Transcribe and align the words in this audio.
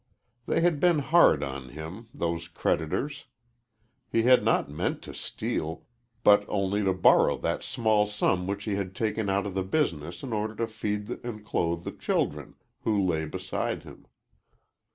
They 0.47 0.61
had 0.61 0.79
been 0.79 0.97
hard 0.97 1.43
on 1.43 1.69
him 1.69 2.09
those 2.11 2.47
creditors. 2.47 3.25
He 4.09 4.23
had 4.23 4.43
not 4.43 4.67
meant 4.67 5.03
to 5.03 5.13
steal, 5.13 5.85
but 6.23 6.43
only 6.47 6.83
to 6.83 6.91
borrow 6.91 7.37
that 7.37 7.61
small 7.61 8.07
sum 8.07 8.47
which 8.47 8.63
he 8.63 8.73
had 8.77 8.95
taken 8.95 9.29
out 9.29 9.45
of 9.45 9.53
the 9.53 9.61
business 9.61 10.23
in 10.23 10.33
order 10.33 10.55
to 10.55 10.65
feed 10.65 11.07
and 11.23 11.45
clothe 11.45 11.83
the 11.83 11.91
children 11.91 12.55
who 12.83 12.99
lay 12.99 13.25
beside 13.25 13.83
him. 13.83 14.07